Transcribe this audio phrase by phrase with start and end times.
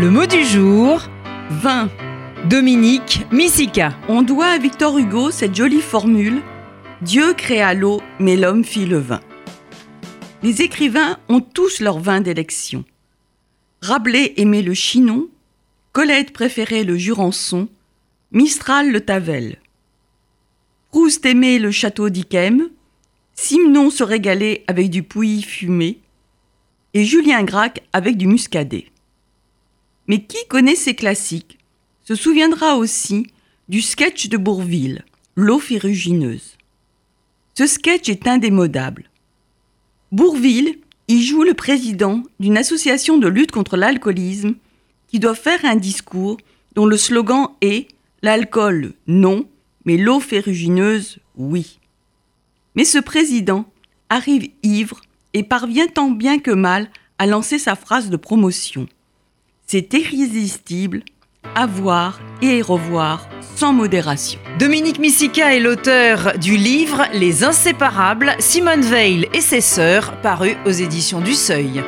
[0.00, 1.02] Le mot du jour,
[1.50, 1.90] Vin.
[2.48, 3.94] Dominique Missika.
[4.08, 6.40] On doit à Victor Hugo cette jolie formule
[7.02, 9.20] Dieu créa l'eau, mais l'homme fit le vin.
[10.42, 12.86] Les écrivains ont tous leur vin d'élection.
[13.82, 15.28] Rabelais aimait le chinon,
[15.92, 17.68] Colette préférait le jurançon,
[18.32, 19.58] Mistral le tavel.
[20.92, 22.70] Proust aimait le château d'Yquem,
[23.34, 26.00] Simon se régalait avec du pouilly fumé,
[26.94, 28.86] et Julien Gracq avec du muscadet.
[30.10, 31.56] Mais qui connaît ces classiques
[32.02, 33.28] se souviendra aussi
[33.68, 35.04] du sketch de Bourville,
[35.36, 36.56] L'eau ferrugineuse.
[37.54, 39.08] Ce sketch est indémodable.
[40.10, 44.56] Bourville y joue le président d'une association de lutte contre l'alcoolisme
[45.06, 46.38] qui doit faire un discours
[46.74, 47.86] dont le slogan est
[48.22, 49.48] L'alcool, non,
[49.84, 51.78] mais l'eau ferrugineuse, oui.
[52.74, 53.64] Mais ce président
[54.08, 55.02] arrive ivre
[55.34, 58.88] et parvient tant bien que mal à lancer sa phrase de promotion.
[59.72, 61.04] C'est irrésistible,
[61.54, 64.40] à voir et revoir sans modération.
[64.58, 70.72] Dominique Missika est l'auteur du livre Les Inséparables, Simone Veil et ses sœurs, paru aux
[70.72, 71.84] éditions du Seuil.